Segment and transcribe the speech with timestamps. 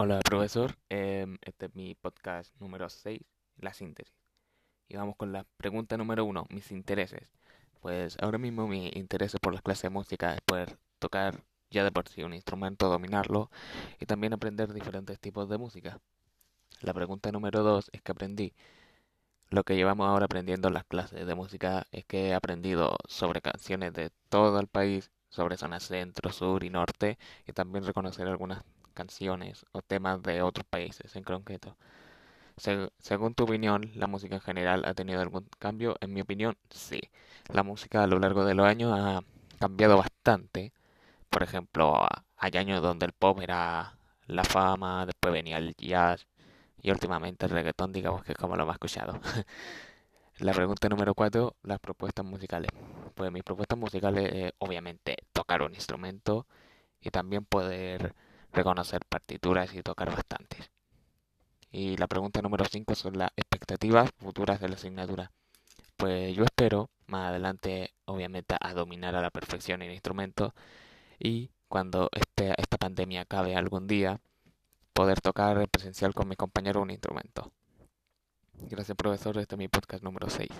[0.00, 0.76] Hola, profesor.
[0.90, 3.20] Em, este es mi podcast número 6,
[3.56, 4.14] la síntesis.
[4.88, 7.28] Y vamos con la pregunta número 1, mis intereses.
[7.80, 11.90] Pues ahora mismo mi interés por las clases de música es poder tocar ya de
[11.90, 13.50] por sí un instrumento, dominarlo
[13.98, 15.98] y también aprender diferentes tipos de música.
[16.80, 18.54] La pregunta número 2 es que aprendí.
[19.50, 23.40] Lo que llevamos ahora aprendiendo en las clases de música es que he aprendido sobre
[23.42, 27.18] canciones de todo el país, sobre zonas centro, sur y norte
[27.48, 28.62] y también reconocer algunas
[28.98, 31.76] canciones o temas de otros países en concreto.
[32.98, 35.96] según tu opinión, ¿la música en general ha tenido algún cambio?
[36.00, 37.00] En mi opinión, sí.
[37.52, 39.22] La música a lo largo de los años ha
[39.60, 40.72] cambiado bastante.
[41.30, 43.96] Por ejemplo, hay años donde el pop era
[44.26, 46.26] la fama, después venía el jazz
[46.82, 49.20] y últimamente el reggaetón, digamos que es como lo más escuchado.
[50.40, 52.70] La pregunta número cuatro, las propuestas musicales.
[53.16, 56.46] Pues mis propuestas musicales, eh, obviamente, tocar un instrumento
[57.00, 58.14] y también poder
[58.52, 60.70] reconocer partituras y tocar bastantes.
[61.70, 65.30] Y la pregunta número 5 son las expectativas futuras de la asignatura.
[65.96, 70.54] Pues yo espero más adelante, obviamente, a dominar a la perfección el instrumento
[71.18, 74.20] y cuando este, esta pandemia acabe algún día,
[74.92, 77.52] poder tocar presencial con mi compañero un instrumento.
[78.54, 80.48] Gracias profesor, este es mi podcast número 6.